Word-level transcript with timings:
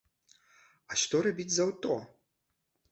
А 0.93 0.99
што 1.03 1.15
рабіць 1.29 1.49
з 1.59 1.63
аўто? 1.69 2.03